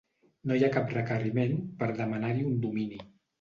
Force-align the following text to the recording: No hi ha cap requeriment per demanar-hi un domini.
No 0.51 0.55
hi 0.59 0.63
ha 0.67 0.71
cap 0.75 0.93
requeriment 0.95 1.53
per 1.83 1.91
demanar-hi 2.01 2.47
un 2.55 2.59
domini. 2.65 3.01